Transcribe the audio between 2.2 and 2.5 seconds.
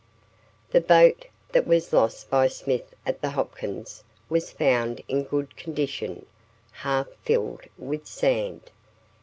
by